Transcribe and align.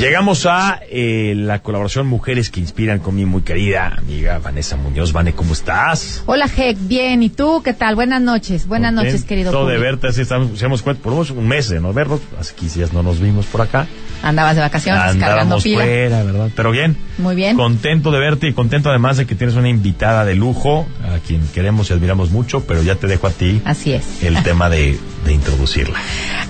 Llegamos 0.00 0.46
a 0.46 0.80
eh, 0.88 1.34
la 1.36 1.58
colaboración 1.58 2.06
Mujeres 2.06 2.48
que 2.48 2.58
Inspiran 2.58 3.00
con 3.00 3.14
mi 3.14 3.26
muy 3.26 3.42
querida 3.42 3.96
amiga 3.98 4.38
Vanessa 4.38 4.78
Muñoz. 4.78 5.12
Vane, 5.12 5.34
¿cómo 5.34 5.52
estás? 5.52 6.22
Hola, 6.24 6.46
Heck, 6.46 6.78
bien. 6.80 7.22
¿Y 7.22 7.28
tú 7.28 7.60
qué 7.62 7.74
tal? 7.74 7.96
Buenas 7.96 8.22
noches. 8.22 8.66
Buenas 8.66 8.94
noches, 8.94 9.24
querido 9.24 9.52
Todo 9.52 9.66
de 9.66 9.76
verte, 9.76 10.06
así 10.06 10.22
estamos, 10.22 10.58
se 10.58 10.64
hemos 10.64 10.80
cuenta, 10.80 11.02
por 11.02 11.12
un 11.12 11.46
mes 11.46 11.68
de 11.68 11.80
no 11.80 11.92
vernos, 11.92 12.20
hace 12.38 12.54
15 12.54 12.78
días 12.78 12.92
no 12.94 13.02
nos 13.02 13.20
vimos 13.20 13.44
por 13.44 13.60
acá. 13.60 13.88
Andabas 14.22 14.56
de 14.56 14.62
vacaciones, 14.62 15.16
cargando 15.16 15.58
pila. 15.58 15.84
fuera, 15.84 16.24
¿verdad? 16.24 16.48
Pero 16.56 16.70
bien. 16.70 16.96
Muy 17.18 17.34
bien. 17.34 17.58
Contento 17.58 18.10
de 18.10 18.20
verte 18.20 18.48
y 18.48 18.54
contento 18.54 18.88
además 18.88 19.18
de 19.18 19.26
que 19.26 19.34
tienes 19.34 19.54
una 19.56 19.68
invitada 19.68 20.24
de 20.24 20.34
lujo, 20.34 20.86
a 21.04 21.18
quien 21.18 21.46
queremos 21.48 21.90
y 21.90 21.92
admiramos 21.92 22.30
mucho, 22.30 22.64
pero 22.64 22.82
ya 22.82 22.94
te 22.94 23.06
dejo 23.06 23.26
a 23.26 23.32
ti. 23.32 23.60
Así 23.66 23.92
es. 23.92 24.22
El 24.22 24.42
tema 24.44 24.70
de, 24.70 24.98
de 25.26 25.32
introducirla. 25.34 26.00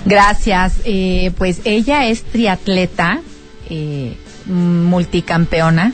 Gracias. 0.05 0.75
Eh, 0.85 1.31
pues 1.37 1.59
ella 1.65 2.07
es 2.07 2.23
triatleta 2.23 3.19
eh, 3.71 4.15
multicampeona, 4.45 5.93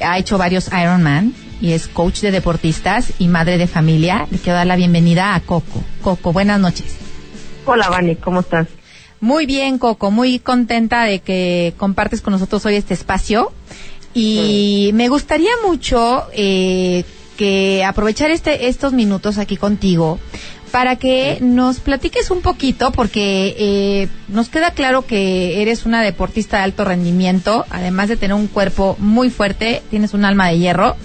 ha 0.00 0.18
hecho 0.18 0.38
varios 0.38 0.68
Ironman 0.68 1.34
y 1.60 1.72
es 1.72 1.86
coach 1.86 2.20
de 2.20 2.30
deportistas 2.30 3.12
y 3.18 3.28
madre 3.28 3.58
de 3.58 3.66
familia. 3.66 4.26
Le 4.30 4.38
quiero 4.38 4.56
dar 4.56 4.66
la 4.66 4.76
bienvenida 4.76 5.34
a 5.34 5.40
Coco. 5.40 5.84
Coco, 6.02 6.32
buenas 6.32 6.58
noches. 6.58 6.96
Hola, 7.66 7.88
Vani, 7.88 8.16
¿cómo 8.16 8.40
estás? 8.40 8.66
Muy 9.20 9.46
bien, 9.46 9.78
Coco, 9.78 10.10
muy 10.10 10.40
contenta 10.40 11.04
de 11.04 11.20
que 11.20 11.74
compartes 11.76 12.22
con 12.22 12.32
nosotros 12.32 12.66
hoy 12.66 12.74
este 12.74 12.94
espacio. 12.94 13.52
Y 14.14 14.90
me 14.94 15.08
gustaría 15.08 15.52
mucho 15.64 16.26
eh, 16.32 17.04
que 17.36 17.84
aprovechar 17.84 18.30
este, 18.30 18.68
estos 18.68 18.92
minutos 18.92 19.38
aquí 19.38 19.56
contigo 19.56 20.18
para 20.72 20.96
que 20.96 21.38
nos 21.40 21.80
platiques 21.80 22.30
un 22.30 22.40
poquito, 22.40 22.92
porque 22.92 23.54
eh, 23.58 24.08
nos 24.28 24.48
queda 24.48 24.72
claro 24.72 25.06
que 25.06 25.60
eres 25.60 25.84
una 25.84 26.02
deportista 26.02 26.56
de 26.56 26.62
alto 26.64 26.84
rendimiento, 26.84 27.66
además 27.70 28.08
de 28.08 28.16
tener 28.16 28.34
un 28.34 28.48
cuerpo 28.48 28.96
muy 28.98 29.28
fuerte, 29.28 29.82
tienes 29.90 30.14
un 30.14 30.24
alma 30.24 30.48
de 30.48 30.58
hierro. 30.58 30.96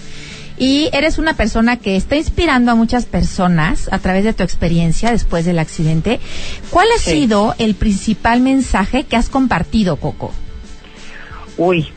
Y 0.60 0.88
eres 0.92 1.18
una 1.18 1.34
persona 1.34 1.76
que 1.76 1.94
está 1.94 2.16
inspirando 2.16 2.72
a 2.72 2.74
muchas 2.74 3.04
personas 3.04 3.88
a 3.92 4.00
través 4.00 4.24
de 4.24 4.32
tu 4.32 4.42
experiencia 4.42 5.12
después 5.12 5.44
del 5.44 5.60
accidente. 5.60 6.18
¿Cuál 6.70 6.88
ha 6.96 6.98
sido 6.98 7.54
el 7.58 7.76
principal 7.76 8.40
mensaje 8.40 9.04
que 9.04 9.14
has 9.14 9.28
compartido, 9.28 9.96
Coco? 9.96 10.32
Uy, 11.58 11.92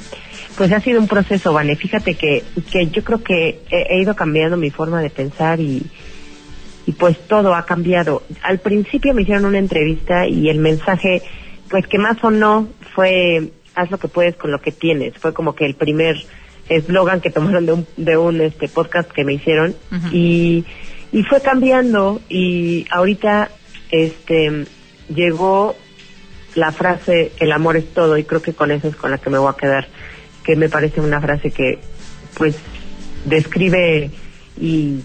pues 0.61 0.73
ha 0.73 0.79
sido 0.79 1.01
un 1.01 1.07
proceso, 1.07 1.53
Vale. 1.53 1.75
Fíjate 1.75 2.13
que, 2.13 2.43
que 2.71 2.85
yo 2.85 3.03
creo 3.03 3.23
que 3.23 3.61
he 3.71 3.99
ido 3.99 4.15
cambiando 4.15 4.57
mi 4.57 4.69
forma 4.69 5.01
de 5.01 5.09
pensar 5.09 5.59
y, 5.59 5.81
y 6.85 6.91
pues 6.91 7.17
todo 7.27 7.55
ha 7.55 7.65
cambiado. 7.65 8.21
Al 8.43 8.59
principio 8.59 9.15
me 9.15 9.23
hicieron 9.23 9.45
una 9.45 9.57
entrevista 9.57 10.27
y 10.27 10.49
el 10.49 10.59
mensaje, 10.59 11.23
pues 11.67 11.87
que 11.87 11.97
más 11.97 12.23
o 12.23 12.29
no 12.29 12.67
fue 12.93 13.53
haz 13.73 13.89
lo 13.89 13.97
que 13.97 14.07
puedes 14.07 14.35
con 14.35 14.51
lo 14.51 14.61
que 14.61 14.71
tienes. 14.71 15.15
Fue 15.17 15.33
como 15.33 15.55
que 15.55 15.65
el 15.65 15.73
primer 15.73 16.15
eslogan 16.69 17.21
que 17.21 17.31
tomaron 17.31 17.65
de 17.65 17.73
un, 17.73 17.87
de 17.97 18.17
un 18.17 18.39
este 18.39 18.67
podcast 18.67 19.09
que 19.09 19.23
me 19.23 19.33
hicieron 19.33 19.75
y, 20.11 20.63
y 21.11 21.23
fue 21.23 21.41
cambiando 21.41 22.21
y 22.29 22.85
ahorita 22.91 23.49
este 23.89 24.67
llegó 25.09 25.75
la 26.53 26.71
frase 26.71 27.31
el 27.39 27.51
amor 27.51 27.77
es 27.77 27.91
todo 27.95 28.15
y 28.15 28.25
creo 28.25 28.43
que 28.43 28.53
con 28.53 28.69
eso 28.69 28.89
es 28.89 28.95
con 28.95 29.09
la 29.09 29.17
que 29.17 29.31
me 29.31 29.39
voy 29.39 29.49
a 29.49 29.57
quedar 29.57 29.87
que 30.43 30.55
me 30.55 30.69
parece 30.69 31.01
una 31.01 31.21
frase 31.21 31.51
que 31.51 31.79
pues 32.37 32.55
describe 33.25 34.09
y 34.59 34.99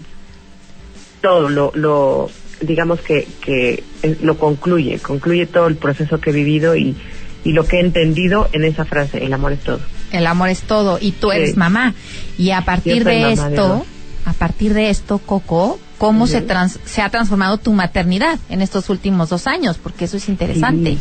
todo 1.21 1.49
lo, 1.49 1.71
lo 1.75 2.29
digamos 2.61 3.01
que, 3.01 3.27
que 3.41 3.83
lo 4.21 4.37
concluye, 4.37 4.99
concluye 4.99 5.45
todo 5.45 5.67
el 5.67 5.75
proceso 5.75 6.19
que 6.19 6.31
he 6.31 6.33
vivido 6.33 6.75
y, 6.75 6.95
y 7.43 7.51
lo 7.51 7.65
que 7.65 7.77
he 7.77 7.79
entendido 7.81 8.49
en 8.53 8.63
esa 8.63 8.85
frase, 8.85 9.23
el 9.23 9.33
amor 9.33 9.53
es 9.53 9.59
todo. 9.59 9.79
El 10.11 10.25
amor 10.25 10.49
es 10.49 10.61
todo 10.61 10.97
y 11.01 11.11
tú 11.11 11.31
eres 11.31 11.57
mamá 11.57 11.93
y 12.37 12.51
a 12.51 12.61
partir 12.61 13.03
de 13.03 13.33
esto, 13.33 13.85
a 14.25 14.33
partir 14.33 14.73
de 14.73 14.89
esto, 14.89 15.19
Coco, 15.19 15.79
¿cómo 15.97 16.27
se, 16.27 16.45
se 16.85 17.01
ha 17.01 17.09
transformado 17.09 17.57
tu 17.57 17.73
maternidad 17.73 18.39
en 18.49 18.61
estos 18.61 18.89
últimos 18.89 19.29
dos 19.29 19.47
años? 19.47 19.77
Porque 19.77 20.05
eso 20.05 20.17
es 20.17 20.29
interesante. 20.29 20.97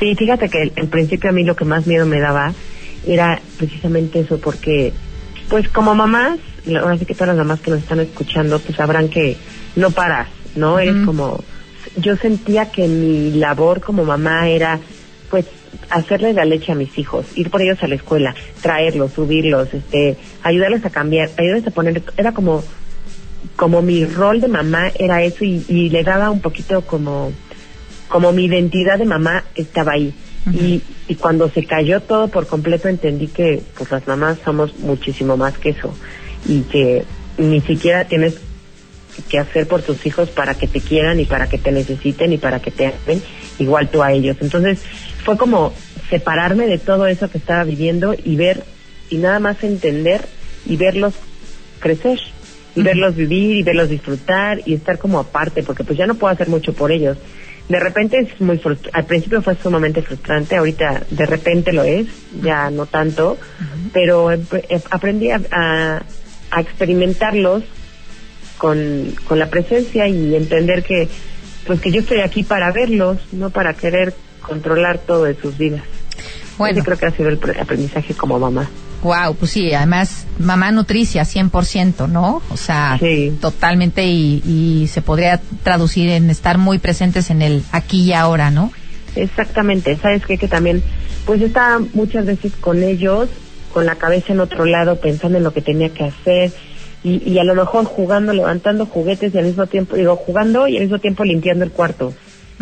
Sí, 0.00 0.14
fíjate 0.14 0.48
que 0.48 0.72
en 0.74 0.88
principio 0.88 1.30
a 1.30 1.32
mí 1.32 1.44
lo 1.44 1.56
que 1.56 1.64
más 1.64 1.86
miedo 1.86 2.04
me 2.04 2.20
daba 2.20 2.52
era 3.06 3.40
precisamente 3.56 4.20
eso, 4.20 4.38
porque 4.38 4.92
pues 5.48 5.68
como 5.68 5.94
mamás 5.94 6.38
ahora 6.74 6.98
sí 6.98 7.06
que 7.06 7.14
todas 7.14 7.28
las 7.28 7.36
mamás 7.36 7.60
que 7.60 7.70
nos 7.70 7.80
están 7.80 8.00
escuchando, 8.00 8.58
pues 8.58 8.76
sabrán 8.76 9.08
que 9.08 9.36
no 9.76 9.90
paras, 9.90 10.28
¿no? 10.56 10.78
Es 10.78 10.94
como, 11.04 11.42
yo 11.96 12.16
sentía 12.16 12.70
que 12.72 12.88
mi 12.88 13.32
labor 13.32 13.80
como 13.80 14.04
mamá 14.04 14.48
era, 14.48 14.80
pues, 15.30 15.46
hacerles 15.90 16.34
la 16.34 16.44
leche 16.44 16.72
a 16.72 16.74
mis 16.74 16.98
hijos, 16.98 17.26
ir 17.36 17.50
por 17.50 17.62
ellos 17.62 17.80
a 17.82 17.88
la 17.88 17.94
escuela, 17.94 18.34
traerlos, 18.62 19.12
subirlos, 19.12 19.72
este, 19.72 20.16
ayudarles 20.42 20.84
a 20.84 20.90
cambiar, 20.90 21.30
ayudarles 21.36 21.66
a 21.68 21.70
poner, 21.70 22.02
era 22.16 22.32
como, 22.32 22.64
como 23.54 23.82
mi 23.82 24.04
rol 24.04 24.40
de 24.40 24.48
mamá 24.48 24.90
era 24.98 25.22
eso 25.22 25.44
y, 25.44 25.64
y 25.68 25.90
le 25.90 26.02
daba 26.02 26.30
un 26.30 26.40
poquito 26.40 26.82
como, 26.82 27.32
como 28.08 28.32
mi 28.32 28.46
identidad 28.46 28.98
de 28.98 29.04
mamá 29.04 29.44
estaba 29.54 29.92
ahí. 29.92 30.12
y, 30.52 30.82
y 31.08 31.14
cuando 31.14 31.48
se 31.50 31.64
cayó 31.64 32.00
todo 32.00 32.28
por 32.28 32.46
completo 32.46 32.88
entendí 32.88 33.28
que 33.28 33.62
pues 33.76 33.90
las 33.90 34.06
mamás 34.06 34.38
somos 34.44 34.76
muchísimo 34.78 35.36
más 35.36 35.56
que 35.58 35.70
eso 35.70 35.94
y 36.44 36.62
que 36.62 37.04
ni 37.38 37.60
siquiera 37.60 38.06
tienes 38.06 38.34
que 39.28 39.38
hacer 39.38 39.66
por 39.66 39.82
tus 39.82 40.04
hijos 40.04 40.30
para 40.30 40.54
que 40.54 40.66
te 40.66 40.80
quieran 40.80 41.20
y 41.20 41.24
para 41.24 41.48
que 41.48 41.58
te 41.58 41.72
necesiten 41.72 42.32
y 42.32 42.38
para 42.38 42.60
que 42.60 42.70
te 42.70 42.86
amen 42.86 43.22
igual 43.58 43.88
tú 43.88 44.02
a 44.02 44.12
ellos. 44.12 44.36
Entonces 44.40 44.78
fue 45.24 45.36
como 45.36 45.72
separarme 46.10 46.66
de 46.66 46.78
todo 46.78 47.06
eso 47.06 47.30
que 47.30 47.38
estaba 47.38 47.64
viviendo 47.64 48.14
y 48.14 48.36
ver 48.36 48.64
y 49.08 49.16
nada 49.16 49.38
más 49.38 49.62
entender 49.64 50.26
y 50.66 50.76
verlos 50.76 51.14
crecer 51.80 52.18
y 52.74 52.82
verlos 52.82 53.16
vivir 53.16 53.56
y 53.56 53.62
verlos 53.62 53.88
disfrutar 53.88 54.60
y 54.66 54.74
estar 54.74 54.98
como 54.98 55.18
aparte 55.18 55.62
porque 55.62 55.84
pues 55.84 55.98
ya 55.98 56.06
no 56.06 56.16
puedo 56.16 56.32
hacer 56.32 56.48
mucho 56.48 56.74
por 56.74 56.92
ellos. 56.92 57.16
De 57.68 57.80
repente 57.80 58.18
es 58.18 58.40
muy 58.40 58.60
al 58.92 59.04
principio 59.06 59.42
fue 59.42 59.56
sumamente 59.56 60.00
frustrante, 60.02 60.56
ahorita 60.56 61.02
de 61.10 61.26
repente 61.26 61.72
lo 61.72 61.82
es, 61.82 62.06
ya 62.40 62.70
no 62.70 62.86
tanto, 62.86 63.38
pero 63.92 64.30
aprendí 64.90 65.30
a 65.30 66.02
a 66.50 66.60
experimentarlos 66.60 67.62
con, 68.58 69.14
con 69.26 69.38
la 69.38 69.50
presencia 69.50 70.08
y 70.08 70.34
entender 70.34 70.82
que 70.82 71.08
pues 71.66 71.80
que 71.80 71.90
yo 71.90 72.00
estoy 72.00 72.20
aquí 72.20 72.44
para 72.44 72.70
verlos, 72.70 73.18
no 73.32 73.50
para 73.50 73.74
querer 73.74 74.14
controlar 74.40 74.98
todo 74.98 75.24
de 75.24 75.34
sus 75.34 75.58
vidas. 75.58 75.82
Bueno. 76.56 76.82
creo 76.84 76.96
que 76.96 77.06
ha 77.06 77.10
sido 77.10 77.28
el 77.28 77.40
aprendizaje 77.60 78.14
como 78.14 78.38
mamá. 78.38 78.70
Wow, 79.02 79.34
pues 79.36 79.52
sí, 79.52 79.72
además 79.72 80.26
mamá 80.38 80.72
nutricia 80.72 81.22
100%, 81.22 82.08
¿no? 82.08 82.42
O 82.50 82.56
sea, 82.56 82.98
totalmente 83.40 84.04
y, 84.06 84.42
y 84.44 84.88
se 84.88 85.02
podría 85.02 85.40
traducir 85.62 86.08
en 86.10 86.30
estar 86.30 86.58
muy 86.58 86.78
presentes 86.78 87.30
en 87.30 87.42
el 87.42 87.62
aquí 87.72 88.02
y 88.02 88.12
ahora, 88.12 88.50
¿no? 88.50 88.72
Exactamente, 89.14 89.96
¿sabes 89.96 90.24
qué? 90.26 90.38
Que 90.38 90.48
también, 90.48 90.82
pues 91.24 91.40
está 91.40 91.80
muchas 91.94 92.26
veces 92.26 92.52
con 92.60 92.82
ellos 92.82 93.28
con 93.72 93.84
la 93.84 93.96
cabeza 93.96 94.32
en 94.32 94.40
otro 94.40 94.64
lado 94.64 94.96
pensando 95.00 95.36
en 95.36 95.44
lo 95.44 95.52
que 95.52 95.60
tenía 95.60 95.90
que 95.90 96.04
hacer 96.04 96.50
y, 97.04 97.22
y 97.30 97.38
a 97.38 97.44
lo 97.44 97.54
mejor 97.54 97.84
jugando, 97.84 98.32
levantando 98.32 98.86
juguetes 98.86 99.34
y 99.34 99.38
al 99.38 99.44
mismo 99.44 99.66
tiempo, 99.66 99.96
digo, 99.96 100.16
jugando 100.16 100.66
y 100.66 100.76
al 100.76 100.84
mismo 100.84 100.98
tiempo 100.98 101.24
limpiando 101.24 101.64
el 101.64 101.70
cuarto, 101.70 102.14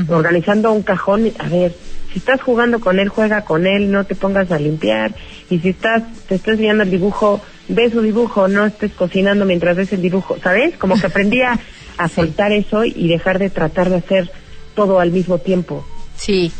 organizando 0.08 0.72
un 0.72 0.82
cajón, 0.82 1.30
a 1.38 1.48
ver, 1.48 1.74
si 2.14 2.20
estás 2.20 2.40
jugando 2.40 2.78
con 2.78 3.00
él, 3.00 3.08
juega 3.08 3.44
con 3.44 3.66
él, 3.66 3.90
no 3.90 4.04
te 4.04 4.14
pongas 4.14 4.52
a 4.52 4.58
limpiar 4.60 5.16
y 5.50 5.58
si 5.58 5.70
estás, 5.70 6.04
te 6.28 6.36
estás 6.36 6.56
viendo 6.58 6.84
el 6.84 6.90
dibujo, 6.92 7.40
ve 7.66 7.90
su 7.90 8.02
dibujo, 8.02 8.46
no 8.46 8.66
estés 8.66 8.92
cocinando 8.92 9.44
mientras 9.44 9.76
ves 9.76 9.92
el 9.92 10.00
dibujo, 10.00 10.36
¿sabes? 10.40 10.76
Como 10.76 10.94
que 10.94 11.08
aprendí 11.08 11.42
a, 11.42 11.58
a 11.98 12.08
soltar 12.08 12.52
eso 12.52 12.84
y 12.84 13.08
dejar 13.08 13.40
de 13.40 13.50
tratar 13.50 13.90
de 13.90 13.96
hacer 13.96 14.30
todo 14.76 15.00
al 15.00 15.10
mismo 15.10 15.38
tiempo. 15.38 15.84
Sí. 16.16 16.52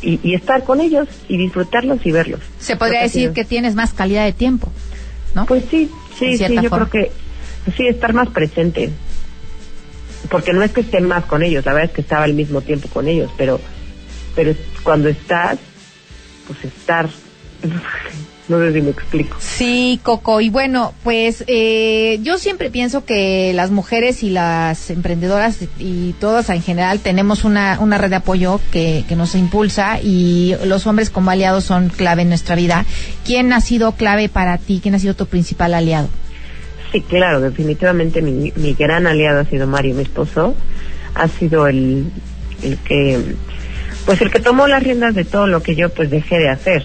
Y, 0.00 0.32
estar 0.32 0.62
con 0.62 0.80
ellos 0.80 1.08
y 1.26 1.36
disfrutarlos 1.36 2.06
y 2.06 2.12
verlos. 2.12 2.40
Se 2.60 2.76
podría 2.76 3.02
decir 3.02 3.32
que 3.32 3.44
tienes 3.44 3.74
más 3.74 3.92
calidad 3.92 4.24
de 4.24 4.32
tiempo, 4.32 4.70
¿no? 5.34 5.44
Pues 5.44 5.64
sí, 5.68 5.90
sí, 6.16 6.38
sí, 6.38 6.54
yo 6.62 6.70
creo 6.70 6.88
que 6.88 7.10
sí, 7.76 7.88
estar 7.88 8.12
más 8.12 8.28
presente. 8.28 8.90
Porque 10.30 10.52
no 10.52 10.62
es 10.62 10.70
que 10.70 10.82
esté 10.82 11.00
más 11.00 11.24
con 11.24 11.42
ellos, 11.42 11.66
la 11.66 11.72
verdad 11.72 11.90
es 11.90 11.94
que 11.96 12.02
estaba 12.02 12.22
al 12.22 12.34
mismo 12.34 12.60
tiempo 12.60 12.86
con 12.88 13.08
ellos, 13.08 13.32
pero, 13.36 13.60
pero 14.34 14.54
cuando 14.82 15.08
estás, 15.08 15.58
pues 16.46 16.64
estar 16.64 17.08
no 18.50 18.58
sé 18.58 18.72
si 18.72 18.82
me 18.82 18.90
explico. 18.90 19.36
Sí, 19.38 20.00
Coco. 20.02 20.40
Y 20.40 20.50
bueno, 20.50 20.92
pues 21.04 21.44
eh, 21.46 22.18
yo 22.22 22.36
siempre 22.36 22.68
pienso 22.70 23.04
que 23.04 23.52
las 23.54 23.70
mujeres 23.70 24.22
y 24.24 24.30
las 24.30 24.90
emprendedoras 24.90 25.58
y 25.78 26.14
todas 26.14 26.50
en 26.50 26.60
general 26.60 26.98
tenemos 26.98 27.44
una, 27.44 27.78
una 27.80 27.96
red 27.96 28.10
de 28.10 28.16
apoyo 28.16 28.60
que, 28.72 29.04
que 29.08 29.14
nos 29.14 29.36
impulsa 29.36 30.00
y 30.02 30.56
los 30.64 30.86
hombres 30.86 31.10
como 31.10 31.30
aliados 31.30 31.64
son 31.64 31.90
clave 31.90 32.22
en 32.22 32.28
nuestra 32.28 32.56
vida. 32.56 32.84
¿Quién 33.24 33.52
ha 33.52 33.60
sido 33.60 33.92
clave 33.92 34.28
para 34.28 34.58
ti? 34.58 34.80
¿Quién 34.82 34.96
ha 34.96 34.98
sido 34.98 35.14
tu 35.14 35.26
principal 35.26 35.72
aliado? 35.72 36.08
Sí, 36.90 37.02
claro, 37.02 37.40
definitivamente 37.40 38.20
mi, 38.20 38.52
mi 38.56 38.74
gran 38.74 39.06
aliado 39.06 39.40
ha 39.40 39.44
sido 39.44 39.68
Mario, 39.68 39.94
mi 39.94 40.02
esposo. 40.02 40.56
Ha 41.14 41.28
sido 41.28 41.68
el, 41.68 42.10
el 42.64 42.78
que, 42.78 43.36
pues 44.10 44.22
el 44.22 44.32
que 44.32 44.40
tomó 44.40 44.66
las 44.66 44.82
riendas 44.82 45.14
de 45.14 45.24
todo 45.24 45.46
lo 45.46 45.62
que 45.62 45.76
yo 45.76 45.88
pues 45.88 46.10
dejé 46.10 46.40
de 46.40 46.48
hacer. 46.48 46.84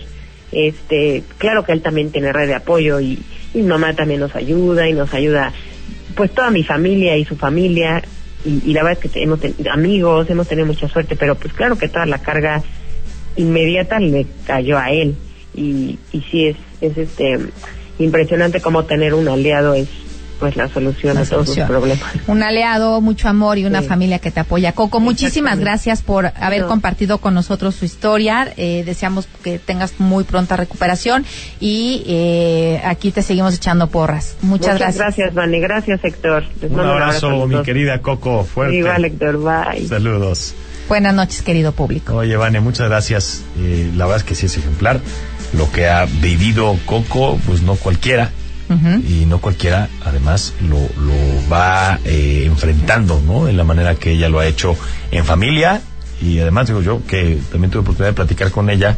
Este, 0.52 1.24
claro 1.40 1.64
que 1.64 1.72
él 1.72 1.82
también 1.82 2.12
tiene 2.12 2.32
red 2.32 2.46
de 2.46 2.54
apoyo 2.54 3.00
y, 3.00 3.18
y 3.52 3.64
mamá 3.64 3.96
también 3.96 4.20
nos 4.20 4.36
ayuda 4.36 4.88
y 4.88 4.94
nos 4.94 5.12
ayuda, 5.12 5.52
pues 6.16 6.30
toda 6.36 6.52
mi 6.52 6.64
familia 6.64 7.18
y 7.18 7.26
su 7.26 7.36
familia. 7.36 8.04
Y, 8.46 8.72
la 8.74 8.84
verdad 8.84 9.04
es 9.04 9.12
que 9.12 9.24
hemos 9.24 9.40
tenido 9.40 9.72
amigos, 9.72 10.30
hemos 10.30 10.48
tenido 10.48 10.68
mucha 10.68 10.88
suerte, 10.88 11.16
pero 11.16 11.34
pues 11.34 11.52
claro 11.52 11.80
que 11.80 11.90
toda 11.90 12.06
la 12.06 12.20
carga 12.20 12.62
inmediata 13.38 14.00
le 14.00 14.28
cayó 14.46 14.78
a 14.78 14.92
él. 14.92 15.16
Y, 15.56 15.98
y 16.12 16.22
sí 16.30 16.46
es, 16.46 16.58
es 16.80 16.96
este 16.96 17.40
impresionante 17.98 18.62
cómo 18.62 18.86
tener 18.86 19.16
un 19.16 19.28
aliado 19.28 19.74
es 19.74 19.88
pues 20.40 20.56
la 20.56 20.68
solución 20.68 21.16
La 21.16 21.22
a 21.22 21.26
todos 21.26 21.46
solución. 21.46 21.68
sus 21.68 21.76
problemas. 21.76 22.00
Un 22.28 22.44
aliado, 22.44 23.02
mucho 23.02 23.28
amor 23.30 23.58
y 23.58 23.66
una 23.66 23.82
Sí. 23.82 23.88
familia 23.88 24.20
que 24.20 24.32
te 24.32 24.40
apoya. 24.40 24.72
Coco, 24.74 25.00
muchísimas 25.00 25.60
gracias 25.60 26.02
por 26.02 26.32
haber 26.36 26.62
No. 26.62 26.68
compartido 26.68 27.18
con 27.20 27.34
nosotros 27.34 27.76
su 27.76 27.86
historia. 27.86 28.54
Eh, 28.58 28.84
deseamos 28.86 29.28
que 29.44 29.60
tengas 29.60 30.00
muy 30.00 30.24
pronta 30.24 30.56
recuperación 30.58 31.26
y 31.60 32.04
eh, 32.08 32.82
aquí 32.86 33.12
te 33.12 33.22
seguimos 33.22 33.56
echando 33.56 33.88
porras. 33.88 34.36
Muchas, 34.42 34.68
Muchas 34.68 34.80
gracias. 34.80 34.98
gracias, 34.98 35.34
Vane. 35.34 35.60
Gracias, 35.60 36.00
Héctor. 36.04 36.44
Les 36.62 36.72
Un 36.72 36.80
abrazo, 36.80 37.30
los 37.32 37.48
mi 37.50 37.62
querida 37.64 38.02
Coco. 38.02 38.44
Fuerte. 38.44 38.76
Igual, 38.78 39.06
Héctor. 39.06 39.38
Bye. 39.38 39.88
Saludos. 39.88 40.54
Buenas 40.88 41.16
noches, 41.16 41.42
querido 41.42 41.72
público. 41.72 42.14
Oye, 42.16 42.36
Vane, 42.38 42.60
muchas 42.60 42.88
gracias. 42.90 43.42
Eh, 43.60 43.90
la 43.96 44.06
verdad 44.06 44.18
es 44.22 44.24
que 44.24 44.36
sí 44.36 44.46
es 44.46 44.58
ejemplar. 44.58 45.00
Lo 45.58 45.72
que 45.72 45.88
ha 45.88 46.06
vivido 46.06 46.76
Coco, 46.86 47.40
pues 47.48 47.62
no 47.64 47.76
cualquiera. 47.76 48.30
Y 48.70 49.26
no 49.28 49.40
cualquiera, 49.40 49.90
además, 50.04 50.54
lo, 50.62 50.78
lo 50.78 51.50
va 51.52 52.00
eh, 52.04 52.44
enfrentando, 52.46 53.22
¿no? 53.26 53.46
De 53.46 53.54
la 53.54 53.64
manera 53.64 53.96
que 53.96 54.12
ella 54.12 54.28
lo 54.28 54.40
ha 54.40 54.48
hecho 54.48 54.76
en 55.12 55.24
familia. 55.24 55.82
Y 56.22 56.40
además, 56.40 56.68
digo 56.68 56.82
yo, 56.82 57.02
que 57.06 57.38
también 57.52 57.70
tuve 57.72 57.82
oportunidad 57.82 58.10
de 58.10 58.16
platicar 58.16 58.52
con 58.52 58.70
ella. 58.70 58.98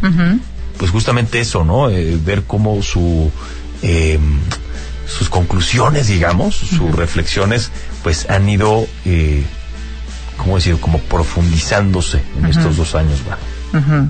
Pues 0.78 0.92
justamente 0.92 1.40
eso, 1.40 1.66
¿no? 1.66 1.90
Eh, 1.90 2.18
ver 2.24 2.44
cómo 2.44 2.82
su 2.82 3.32
eh, 3.82 4.20
sus 5.08 5.30
conclusiones, 5.30 6.08
digamos, 6.08 6.56
sus 6.56 6.94
reflexiones, 6.94 7.72
pues 8.04 8.30
han 8.30 8.48
ido, 8.50 8.86
eh, 9.06 9.44
¿cómo 10.36 10.58
decir? 10.58 10.78
Como 10.80 11.00
profundizándose 11.00 12.22
en 12.38 12.46
estos 12.48 12.76
dos 12.76 12.94
años, 12.94 13.20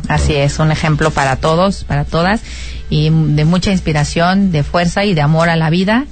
Así 0.07 0.33
es, 0.35 0.59
un 0.59 0.71
ejemplo 0.71 1.11
para 1.11 1.35
todos, 1.37 1.83
para 1.83 2.05
todas, 2.05 2.41
y 2.89 3.09
de 3.09 3.45
mucha 3.45 3.71
inspiración, 3.71 4.51
de 4.51 4.63
fuerza 4.63 5.03
y 5.03 5.13
de 5.13 5.21
amor 5.21 5.49
a 5.49 5.55
la 5.55 5.69
vida, 5.69 6.05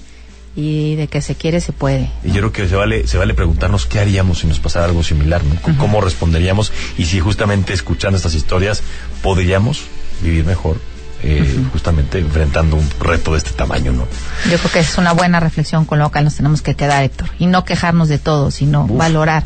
y 0.57 0.95
de 0.95 1.07
que 1.07 1.21
se 1.21 1.35
quiere, 1.35 1.59
se 1.61 1.71
puede. 1.73 2.09
Y 2.23 2.29
yo 2.29 2.35
creo 2.35 2.51
que 2.51 2.67
se 2.67 2.75
vale, 2.75 3.07
se 3.07 3.17
vale 3.17 3.33
preguntarnos 3.33 3.85
qué 3.85 3.99
haríamos 3.99 4.39
si 4.39 4.47
nos 4.47 4.59
pasara 4.59 4.85
algo 4.85 5.03
similar, 5.03 5.43
¿no? 5.43 5.55
C- 5.55 5.77
¿Cómo 5.77 5.99
responderíamos? 6.01 6.71
Y 6.97 7.05
si 7.05 7.19
justamente 7.19 7.73
escuchando 7.73 8.15
estas 8.17 8.33
historias 8.35 8.81
podríamos 9.21 9.81
vivir 10.21 10.45
mejor, 10.45 10.77
eh, 11.23 11.59
justamente 11.73 12.19
enfrentando 12.19 12.77
un 12.77 12.89
reto 13.01 13.31
de 13.33 13.39
este 13.39 13.51
tamaño, 13.51 13.91
¿no? 13.91 14.07
Yo 14.49 14.57
creo 14.57 14.71
que 14.71 14.79
es 14.79 14.97
una 14.97 15.11
buena 15.11 15.39
reflexión 15.41 15.83
con 15.85 15.99
la 15.99 16.07
cual 16.09 16.23
nos 16.23 16.35
tenemos 16.35 16.61
que 16.61 16.75
quedar, 16.75 17.03
Héctor, 17.03 17.29
y 17.39 17.47
no 17.47 17.65
quejarnos 17.65 18.07
de 18.07 18.17
todo, 18.17 18.49
sino 18.51 18.85
Uf. 18.85 18.97
valorar. 18.97 19.43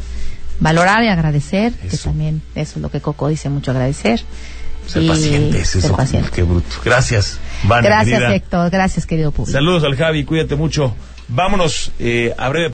Valorar 0.59 1.03
y 1.03 1.07
agradecer, 1.07 1.73
que 1.73 1.97
también 1.97 2.41
eso 2.55 2.73
es 2.75 2.81
lo 2.81 2.89
que 2.89 3.01
Coco 3.01 3.27
dice 3.27 3.49
mucho, 3.49 3.71
agradecer. 3.71 4.21
Ser 4.85 5.03
y 5.03 5.07
pacientes, 5.07 5.69
ser 5.69 5.85
eso, 5.85 5.95
paciente. 5.95 6.29
qué 6.33 6.43
bruto. 6.43 6.77
Gracias, 6.83 7.37
Vane, 7.63 7.87
Gracias, 7.87 8.19
querida. 8.19 8.35
Héctor, 8.35 8.69
gracias, 8.71 9.05
querido 9.05 9.31
público. 9.31 9.51
Saludos 9.51 9.83
al 9.83 9.95
Javi, 9.95 10.25
cuídate 10.25 10.55
mucho. 10.55 10.95
Vámonos 11.27 11.91
eh, 11.99 12.33
a 12.37 12.49
breve. 12.49 12.67